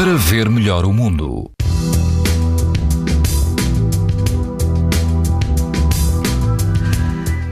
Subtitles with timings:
[0.00, 1.50] para ver melhor o mundo.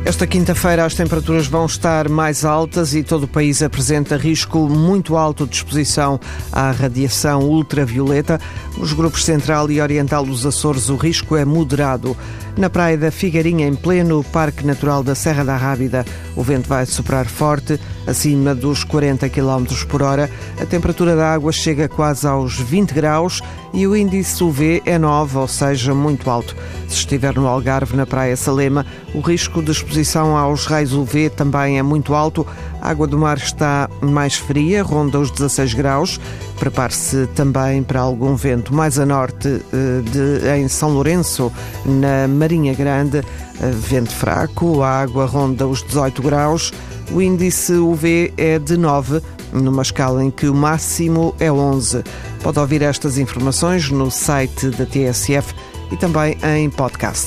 [0.03, 5.15] Esta quinta-feira as temperaturas vão estar mais altas e todo o país apresenta risco muito
[5.19, 6.19] alto de exposição
[6.51, 8.41] à radiação ultravioleta.
[8.79, 12.17] Nos grupos central e oriental dos Açores o risco é moderado.
[12.57, 16.07] Na praia da Figueirinha, em pleno Parque Natural da Serra da Rábida,
[16.39, 20.31] o vento vai soprar forte, acima dos 40 km por hora.
[20.61, 23.43] A temperatura da água chega quase aos 20 graus
[23.75, 26.55] e o índice UV é 9, ou seja, muito alto.
[26.87, 31.77] Se estiver no Algarve, na Praia Salema, o risco de exposição aos raios UV também
[31.77, 32.47] é muito alto.
[32.89, 36.19] A água do mar está mais fria, ronda os 16 graus.
[36.59, 41.53] Prepare-se também para algum vento mais a norte eh, de, em São Lourenço,
[41.85, 43.19] na Marinha Grande.
[43.19, 46.73] Eh, vento fraco, a água ronda os 18 graus.
[47.13, 49.21] O índice UV é de 9,
[49.53, 52.03] numa escala em que o máximo é 11.
[52.43, 55.55] Pode ouvir estas informações no site da TSF
[55.93, 57.27] e também em podcast.